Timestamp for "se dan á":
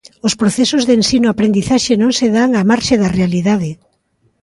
2.19-2.61